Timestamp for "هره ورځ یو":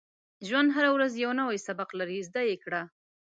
0.75-1.31